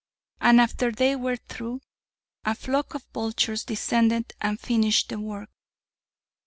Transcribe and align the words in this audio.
And 0.39 0.59
after 0.59 0.91
they 0.91 1.15
were 1.15 1.35
through, 1.35 1.81
a 2.43 2.55
flock 2.55 2.95
of 2.95 3.05
vultures 3.13 3.63
descended 3.65 4.33
and 4.41 4.59
finished 4.59 5.09
the 5.09 5.19
work. 5.19 5.51